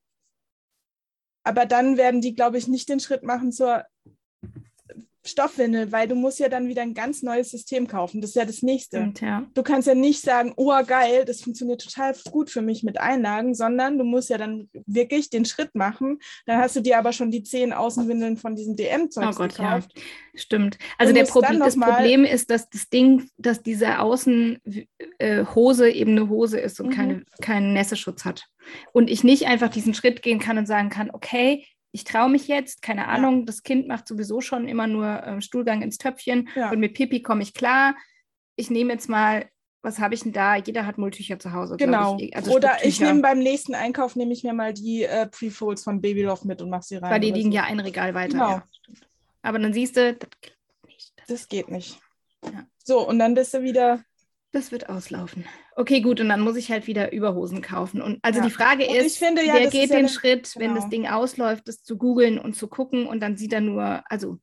[1.44, 3.84] aber dann werden die, glaube ich, nicht den Schritt machen zur
[5.30, 8.22] Stoffwindel, weil du musst ja dann wieder ein ganz neues System kaufen.
[8.22, 8.98] Das ist ja das nächste.
[8.98, 9.46] Stimmt, ja.
[9.54, 13.56] Du kannst ja nicht sagen, oh geil, das funktioniert total gut für mich mit Einlagen,
[13.56, 16.20] sondern du musst ja dann wirklich den Schritt machen.
[16.46, 19.92] Dann hast du dir aber schon die zehn Außenwindeln von diesem DM-Zeug oh Gott, gekauft.
[19.96, 20.04] Ja.
[20.36, 20.78] Stimmt.
[20.98, 26.30] Also der Proble das Problem ist, dass das Ding, dass diese Außenhose äh, eben eine
[26.30, 26.94] Hose ist und mhm.
[26.94, 28.46] keine, keinen Nässeschutz hat.
[28.94, 32.48] Und ich nicht einfach diesen Schritt gehen kann und sagen kann, okay, ich traue mich
[32.48, 33.46] jetzt, keine Ahnung, ja.
[33.46, 36.72] das Kind macht sowieso schon immer nur äh, Stuhlgang ins Töpfchen ja.
[36.72, 37.96] und mit Pipi komme ich klar.
[38.56, 39.50] Ich nehme jetzt mal,
[39.82, 40.56] was habe ich denn da?
[40.58, 41.78] Jeder hat Mulltücher zu Hause.
[41.78, 42.18] Genau.
[42.20, 42.36] Ich.
[42.36, 46.02] Also Oder ich nehme beim nächsten Einkauf, nehme ich mir mal die äh, Pre-Folds von
[46.02, 47.12] Babylove mit und mache sie rein.
[47.12, 47.56] Weil die liegen so.
[47.56, 48.34] ja ein Regal weiter.
[48.34, 48.50] Genau.
[48.50, 48.64] Ja.
[49.42, 51.14] Aber dann siehst du, das geht nicht.
[51.16, 52.00] Das, das geht nicht.
[52.84, 54.04] So, und dann bist du wieder
[54.52, 55.46] das wird auslaufen.
[55.76, 58.02] Okay, gut, und dann muss ich halt wieder Überhosen kaufen.
[58.02, 58.46] Und also ja.
[58.46, 60.66] die Frage und ist, finde, ja, wer geht den ja Schritt, genau.
[60.66, 64.02] wenn das Ding ausläuft, das zu googeln und zu gucken und dann sieht er nur,
[64.10, 64.40] also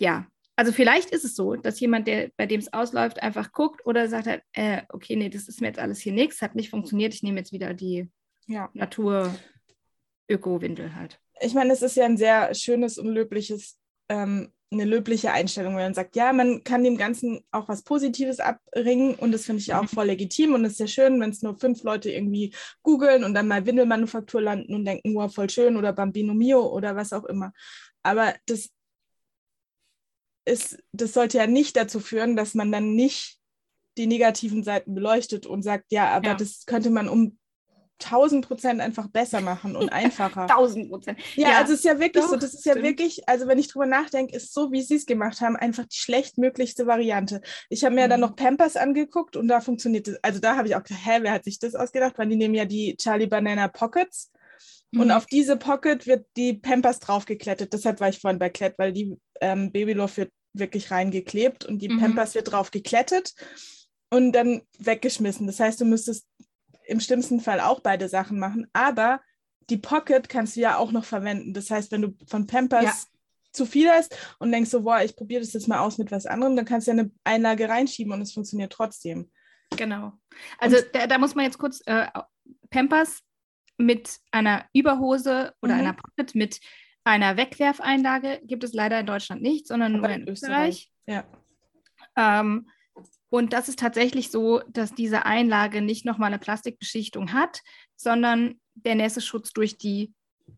[0.00, 0.26] ja.
[0.56, 4.08] Also vielleicht ist es so, dass jemand, der, bei dem es ausläuft, einfach guckt oder
[4.08, 7.14] sagt halt, äh, okay, nee, das ist mir jetzt alles hier nichts, hat nicht funktioniert,
[7.14, 8.10] ich nehme jetzt wieder die
[8.46, 8.68] ja.
[8.74, 11.20] Natur-Öko-Windel halt.
[11.40, 15.84] Ich meine, es ist ja ein sehr schönes und löbliches ähm, eine löbliche Einstellung, wenn
[15.84, 19.72] man sagt, ja, man kann dem Ganzen auch was Positives abringen und das finde ich
[19.72, 19.88] auch mhm.
[19.88, 23.32] voll legitim und es ist ja schön, wenn es nur fünf Leute irgendwie googeln und
[23.34, 27.24] dann mal Windelmanufaktur landen und denken, wow, voll schön oder Bambino Mio oder was auch
[27.24, 27.52] immer.
[28.02, 28.70] Aber das
[30.44, 33.38] ist, das sollte ja nicht dazu führen, dass man dann nicht
[33.96, 36.34] die negativen Seiten beleuchtet und sagt, ja, aber ja.
[36.34, 37.37] das könnte man um
[38.02, 40.42] 1000 Prozent einfach besser machen und einfacher.
[40.50, 41.18] 1000 Prozent.
[41.34, 42.76] Ja, ja, also es ist ja wirklich doch, so, das ist stimmt.
[42.76, 45.84] ja wirklich, also wenn ich drüber nachdenke, ist so, wie sie es gemacht haben, einfach
[45.86, 47.40] die schlechtmöglichste Variante.
[47.68, 48.10] Ich habe mir mhm.
[48.10, 51.18] dann noch Pampers angeguckt und da funktioniert es, also da habe ich auch gedacht, hä,
[51.22, 52.14] wer hat sich das ausgedacht?
[52.18, 54.30] Weil die nehmen ja die Charlie Banana Pockets
[54.92, 55.00] mhm.
[55.00, 57.72] und auf diese Pocket wird die Pampers draufgeklettet.
[57.72, 61.88] Deshalb war ich vorhin bei Klett, weil die ähm, Babylove wird wirklich reingeklebt und die
[61.88, 62.00] mhm.
[62.00, 63.34] Pampers wird drauf geklettet
[64.10, 65.46] und dann weggeschmissen.
[65.46, 66.26] Das heißt, du müsstest
[66.88, 69.20] im schlimmsten Fall auch beide Sachen machen, aber
[69.70, 71.52] die Pocket kannst du ja auch noch verwenden.
[71.52, 72.94] Das heißt, wenn du von Pampers ja.
[73.52, 76.24] zu viel hast und denkst so, boah, ich probiere das jetzt mal aus mit was
[76.24, 79.30] anderem, dann kannst du ja eine Einlage reinschieben und es funktioniert trotzdem.
[79.76, 80.12] Genau.
[80.58, 82.06] Also da, da, muss man jetzt kurz äh,
[82.70, 83.20] Pampers
[83.76, 85.80] mit einer Überhose oder mhm.
[85.80, 86.60] einer Pocket mit
[87.04, 90.90] einer Wegwerfeinlage gibt es leider in Deutschland nicht, sondern Aber nur in Österreich.
[91.06, 91.24] Österreich.
[92.16, 92.40] Ja.
[92.40, 92.68] Ähm,
[93.30, 97.62] und das ist tatsächlich so, dass diese Einlage nicht nochmal eine Plastikbeschichtung hat,
[97.96, 100.12] sondern der Nässeschutz durch die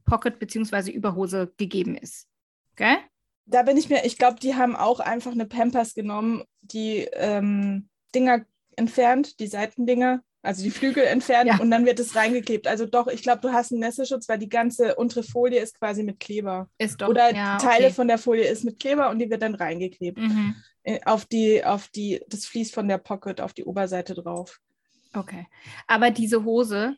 [0.05, 0.91] Pocket bzw.
[0.91, 2.29] Überhose gegeben ist.
[2.73, 2.99] Okay?
[3.47, 7.89] Da bin ich mir, ich glaube, die haben auch einfach eine Pampers genommen, die ähm,
[8.15, 8.45] Dinger
[8.77, 11.59] entfernt, die Seitendinger, also die Flügel entfernt ja.
[11.59, 12.69] und dann wird es reingeklebt.
[12.69, 16.03] Also doch, ich glaube, du hast einen Nässeschutz, weil die ganze untere Folie ist quasi
[16.03, 16.69] mit Kleber.
[16.79, 17.09] Ist doch.
[17.09, 17.95] Oder ja, Teile okay.
[17.95, 20.19] von der Folie ist mit Kleber und die wird dann reingeklebt.
[20.19, 20.55] Mhm.
[20.83, 24.61] Äh, auf die, auf die, das fließt von der Pocket auf die Oberseite drauf.
[25.15, 25.47] Okay.
[25.87, 26.97] Aber diese Hose,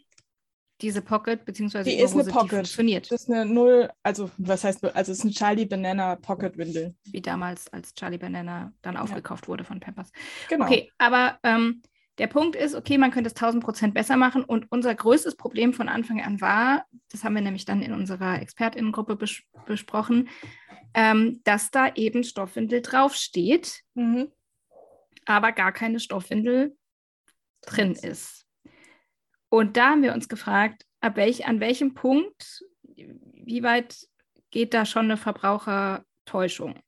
[0.80, 2.50] diese Pocket, beziehungsweise die ist Hose, eine Pocket.
[2.50, 3.10] Die funktioniert.
[3.10, 6.94] Das ist eine Null, also was heißt, also es ist eine Charlie Banana Pocket Windel.
[7.04, 9.48] Wie damals, als Charlie Banana dann aufgekauft ja.
[9.48, 10.10] wurde von Pampers.
[10.48, 10.66] Genau.
[10.66, 11.82] Okay, aber ähm,
[12.18, 15.72] der Punkt ist, okay, man könnte es 1000 Prozent besser machen und unser größtes Problem
[15.72, 20.28] von Anfang an war, das haben wir nämlich dann in unserer ExpertInnengruppe bes besprochen,
[20.94, 24.32] ähm, dass da eben Stoffwindel draufsteht, Mhm.
[25.24, 26.76] aber gar keine Stoffwindel
[27.62, 28.46] drin ist.
[29.48, 34.08] Und da haben wir uns gefragt, ab welch, an welchem Punkt, wie weit
[34.50, 36.80] geht da schon eine Verbrauchertäuschung?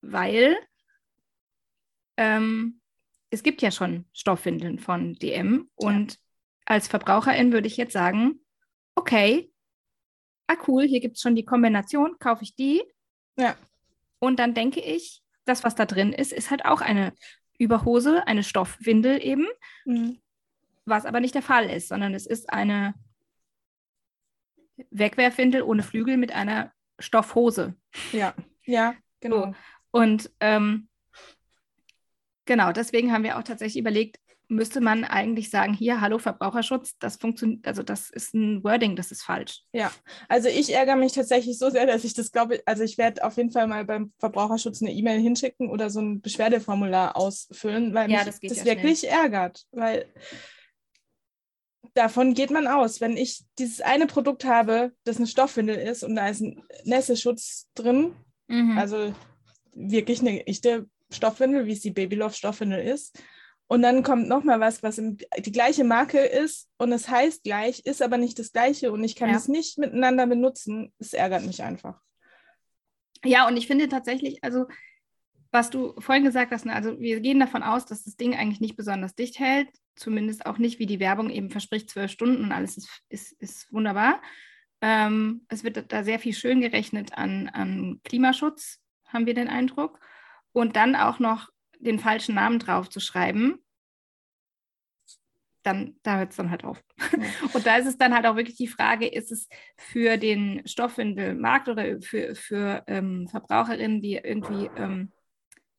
[0.00, 0.56] Weil
[2.16, 2.80] ähm,
[3.30, 6.18] es gibt ja schon Stoffwindeln von DM und
[6.64, 8.40] als Verbraucherin würde ich jetzt sagen,
[8.94, 9.49] okay,
[10.50, 12.82] ah cool, hier gibt es schon die Kombination, kaufe ich die.
[13.38, 13.56] Ja.
[14.18, 17.12] Und dann denke ich, das, was da drin ist, ist halt auch eine
[17.58, 19.46] Überhose, eine Stoffwindel eben,
[19.84, 20.18] Mhm.
[20.84, 22.94] was aber nicht der Fall ist, sondern es ist eine
[24.90, 27.74] Wegwerfwindel ohne Flügel mit einer Stoffhose.
[28.12, 28.34] Ja,
[28.64, 29.54] ja, genau.
[29.90, 30.88] Und ähm,
[32.44, 34.18] genau, deswegen haben wir auch tatsächlich überlegt,
[34.50, 39.12] müsste man eigentlich sagen, hier, hallo Verbraucherschutz, das funktioniert, also das ist ein Wording, das
[39.12, 39.62] ist falsch.
[40.28, 43.36] Also ich ärgere mich tatsächlich so sehr, dass ich das glaube, also ich werde auf
[43.36, 48.18] jeden Fall mal beim Verbraucherschutz eine E-Mail hinschicken oder so ein Beschwerdeformular ausfüllen, weil Ja,
[48.18, 50.06] mich das das, ja wirklich ärgert, weil
[51.94, 53.00] davon geht man aus.
[53.00, 57.68] Wenn ich dieses eine Produkt habe, das eine Stoffwindel ist und da ist ein Nässeschutz
[57.74, 58.14] drin,
[58.48, 58.78] Mhm.
[58.78, 59.14] also
[59.74, 63.16] wirklich eine echte Stoffwindel, wie es die Babylove Stoffwindel ist.
[63.70, 67.44] Und dann kommt noch mal was, was im, die gleiche Marke ist und es heißt
[67.44, 69.36] gleich, ist aber nicht das gleiche und ich kann Ja.
[69.36, 70.92] es nicht miteinander benutzen.
[70.98, 72.00] Es ärgert mich einfach.
[73.24, 74.66] Ja, und ich finde tatsächlich, also
[75.52, 78.60] was du vorhin gesagt hast, ne, also wir gehen davon aus, dass das Ding eigentlich
[78.60, 82.50] nicht besonders dicht hält, zumindest auch nicht, wie die Werbung eben verspricht, zwölf Stunden und
[82.50, 84.20] alles ist, ist, ist wunderbar.
[84.80, 90.00] Ähm, es wird da sehr viel schön gerechnet an, an Klimaschutz, haben wir den Eindruck.
[90.50, 91.50] Und dann auch noch
[91.80, 93.58] den falschen Namen drauf zu schreiben,
[95.62, 96.82] dann da hört es dann halt auf.
[97.54, 101.68] Und da ist es dann halt auch wirklich die Frage, ist es für den Stoffwindelmarkt
[101.68, 105.12] oder für, für ähm, Verbraucherinnen, die irgendwie ähm,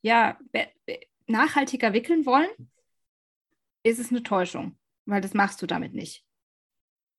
[0.04, 0.38] ja,
[1.28, 2.50] nachhaltiger wickeln wollen,
[3.84, 6.24] ist es eine Täuschung, weil das machst du damit nicht.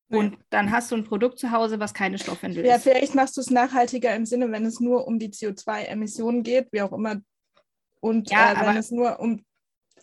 [0.09, 2.83] Und dann hast du ein Produkt zu Hause, was keine Stoffwindel Ja, ist.
[2.83, 6.81] vielleicht machst du es nachhaltiger im Sinne, wenn es nur um die CO2-Emissionen geht, wie
[6.81, 7.21] auch immer.
[8.03, 9.43] Und Ja, äh, wenn es nur um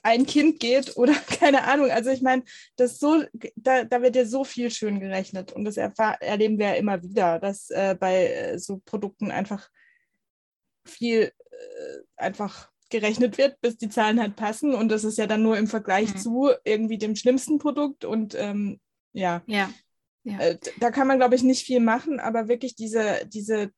[0.02, 1.90] ein Kind geht oder keine Ahnung.
[1.90, 2.42] Also ich meine,
[2.76, 3.22] das so,
[3.56, 5.52] da, da wird ja so viel schön gerechnet.
[5.52, 9.68] Und das erleben wir ja immer wieder, dass äh, bei äh, so Produkten einfach
[10.86, 14.74] viel äh, einfach gerechnet wird, bis die Zahlen halt passen.
[14.74, 16.18] Und das ist ja dann nur im Vergleich Mhm.
[16.18, 18.04] zu irgendwie dem schlimmsten Produkt.
[18.06, 18.80] Und ähm,
[19.12, 19.70] ja, Ja,
[20.40, 23.70] äh, d- da kann man, glaube ich, nicht viel machen, aber wirklich diese, diese,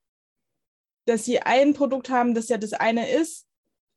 [1.05, 3.45] dass sie ein Produkt haben, das ja das eine ist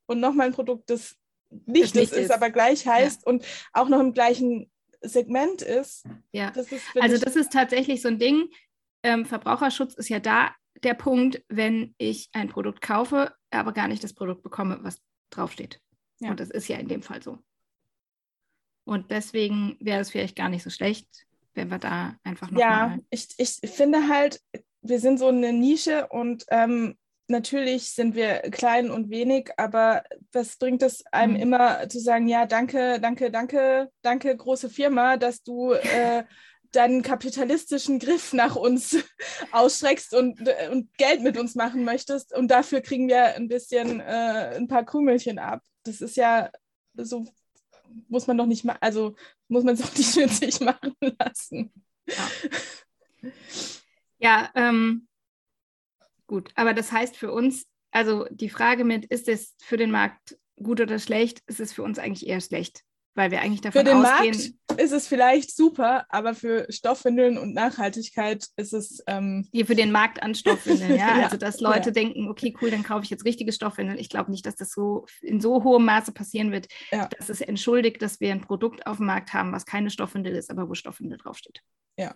[0.06, 1.16] und nochmal ein Produkt, das
[1.50, 2.30] nicht Das das, ist, ist.
[2.30, 6.04] aber gleich heißt und auch noch im gleichen Segment ist.
[6.32, 6.50] ja.
[6.50, 8.48] Das ist Also das ist tatsächlich so ein Ding.
[9.02, 10.50] Ähm, Verbraucherschutz ist ja da
[10.82, 15.80] der Punkt, wenn ich ein Produkt kaufe, aber gar nicht das Produkt bekomme, was draufsteht.
[16.18, 16.30] Ja.
[16.30, 17.38] Und das ist ja in dem Fall so.
[18.84, 22.88] Und deswegen wäre es vielleicht gar nicht so schlecht, wenn wir da einfach noch ja,
[22.88, 24.40] mal ich, ich finde halt,
[24.82, 26.96] wir sind so eine Nische und ähm,
[27.28, 31.40] natürlich sind wir klein und wenig, aber was bringt es einem Mhm.
[31.40, 36.24] immer zu sagen, ja, danke, danke, danke, danke, große Firma, dass du äh,
[36.72, 38.96] deinen kapitalistischen Griff nach uns
[39.52, 44.00] ausstreckst und, äh, und Geld mit uns machen möchtest und dafür kriegen wir ein bisschen
[44.00, 45.62] äh, ein paar Krümelchen ab.
[45.84, 46.50] Das ist ja
[46.96, 47.24] so,
[48.08, 49.14] muss man doch nicht mal, also
[49.48, 51.72] muss man es auch nicht mit sich machen lassen.
[54.18, 55.08] Ja, ähm,
[56.26, 56.50] gut.
[56.54, 60.80] Aber das heißt für uns, also die Frage mit, ist es für den Markt gut
[60.80, 62.82] oder schlecht, ist es für uns eigentlich eher schlecht,
[63.14, 67.38] weil wir eigentlich davon Für den ausgehen, Markt ist es vielleicht super, aber für Stoffwindeln
[67.38, 70.90] und Nachhaltigkeit ist es ähm, hier für den Markt an Stoffwindeln.
[70.96, 71.18] Ja?
[71.18, 71.92] Ja, Also, dass Leute ja.
[71.92, 73.98] denken, okay, cool, dann kaufe ich jetzt richtige Stoffwindeln.
[73.98, 77.08] Ich glaube nicht, dass das so in so hohem Maße passieren wird, Ja.
[77.18, 80.50] dass es entschuldigt, dass wir ein Produkt auf dem Markt haben, was keine Stoffwindel ist,
[80.50, 81.62] aber wo Stoffwindel draufsteht.
[81.98, 82.14] Ja.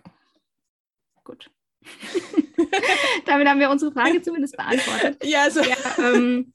[1.23, 1.49] Gut.
[3.25, 5.23] Damit haben wir unsere Frage zumindest beantwortet.
[5.23, 6.53] ja, also, Ja, ähm,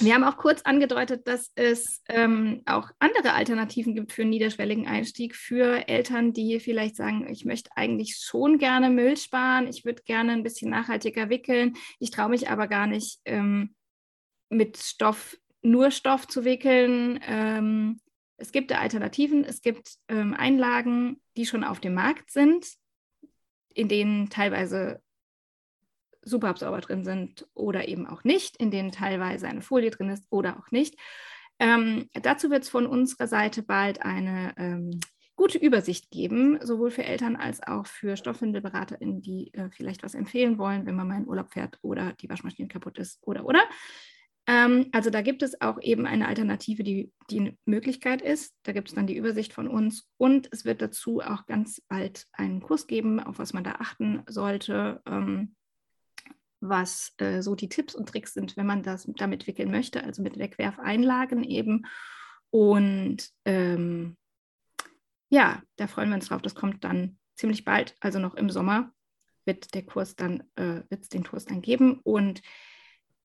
[0.00, 4.86] wir haben auch kurz angedeutet, dass es ähm, auch andere Alternativen gibt für einen niederschwelligen
[4.86, 10.02] Einstieg für Eltern, die vielleicht sagen, ich möchte eigentlich schon gerne Müll sparen, ich würde
[10.04, 13.74] gerne ein bisschen nachhaltiger wickeln, ich traue mich aber gar nicht ähm,
[14.48, 17.20] mit Stoff, nur Stoff zu wickeln.
[17.26, 18.00] Ähm,
[18.36, 22.66] es gibt Alternativen, es gibt ähm, Einlagen, die schon auf dem Markt sind,
[23.78, 25.00] in denen teilweise
[26.22, 30.58] Superabsorber drin sind oder eben auch nicht, in denen teilweise eine Folie drin ist oder
[30.58, 30.98] auch nicht.
[31.60, 34.98] Ähm, dazu wird es von unserer Seite bald eine ähm,
[35.36, 40.58] gute Übersicht geben, sowohl für Eltern als auch für StoffwindelberaterInnen, die äh, vielleicht was empfehlen
[40.58, 43.62] wollen, wenn man mal in Urlaub fährt oder die Waschmaschine kaputt ist oder oder.
[44.48, 48.54] Ähm, also da gibt es auch eben eine Alternative, die, die eine Möglichkeit ist.
[48.62, 52.26] Da gibt es dann die Übersicht von uns und es wird dazu auch ganz bald
[52.32, 55.02] einen Kurs geben, auf was man da achten sollte.
[55.06, 55.54] Ähm,
[56.60, 60.22] was äh, so die Tipps und Tricks sind, wenn man das damit wickeln möchte, also
[60.22, 61.86] mit Wegwerfeinlagen eben.
[62.50, 64.16] Und ähm,
[65.28, 66.42] ja, da freuen wir uns drauf.
[66.42, 68.92] Das kommt dann ziemlich bald, also noch im Sommer
[69.44, 72.00] wird der Kurs dann, äh, wird es den Kurs dann geben.
[72.02, 72.42] Und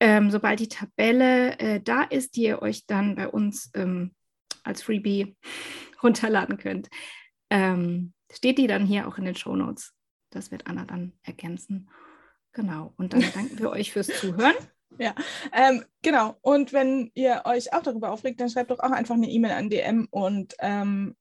[0.04, 4.14] ähm, sobald die Tabelle äh, da ist, die ihr euch dann bei uns ähm,
[4.64, 5.38] als Freebie
[6.04, 6.90] runterladen könnt,
[7.50, 9.94] ähm, steht die dann hier auch in den Show Notes.
[10.30, 11.90] Das wird Anna dann ergänzen.
[12.52, 12.94] Genau.
[12.98, 14.56] Und dann danken wir euch fürs Zuhören.
[15.00, 15.16] Ja,
[15.54, 16.36] ähm, genau.
[16.42, 19.70] Und wenn ihr euch auch darüber aufregt, dann schreibt doch auch einfach eine E-Mail an
[19.70, 21.16] DM und, ähm,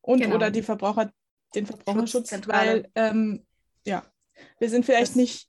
[0.00, 0.34] und genau.
[0.34, 1.12] oder die Verbraucher,
[1.54, 3.46] den Verbraucherschutz, weil ähm,
[3.86, 4.02] ja,
[4.58, 5.48] wir sind vielleicht das nicht,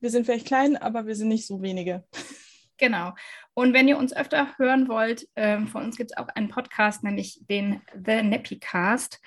[0.00, 2.04] wir sind vielleicht klein, aber wir sind nicht so wenige.
[2.80, 3.12] Genau.
[3.54, 7.02] Und wenn ihr uns öfter hören wollt, ähm, von uns gibt es auch einen Podcast,
[7.02, 9.20] nämlich den The Nappy Cast.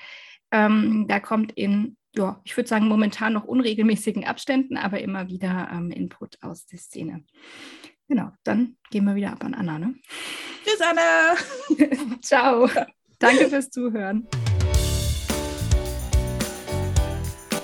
[0.51, 5.69] Ähm, da kommt in ja, ich würde sagen, momentan noch unregelmäßigen Abständen, aber immer wieder
[5.71, 7.23] ähm, Input aus der Szene.
[8.07, 9.79] Genau, dann gehen wir wieder ab an Anna.
[9.79, 9.95] Ne?
[10.65, 12.17] Tschüss, Anna!
[12.21, 12.69] Ciao.
[13.19, 14.27] Danke fürs Zuhören.